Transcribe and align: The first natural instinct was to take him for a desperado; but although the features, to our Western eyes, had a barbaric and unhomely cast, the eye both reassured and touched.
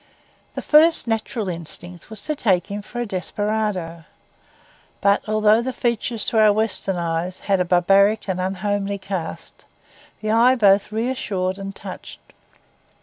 The 0.55 0.63
first 0.63 1.05
natural 1.07 1.47
instinct 1.47 2.09
was 2.09 2.25
to 2.25 2.33
take 2.35 2.71
him 2.71 2.81
for 2.81 3.01
a 3.01 3.05
desperado; 3.05 4.05
but 4.99 5.21
although 5.29 5.61
the 5.61 5.71
features, 5.71 6.25
to 6.25 6.39
our 6.39 6.51
Western 6.51 6.95
eyes, 6.95 7.41
had 7.41 7.59
a 7.59 7.65
barbaric 7.65 8.27
and 8.27 8.41
unhomely 8.41 8.97
cast, 8.97 9.65
the 10.19 10.31
eye 10.31 10.55
both 10.55 10.91
reassured 10.91 11.59
and 11.59 11.75
touched. 11.75 12.19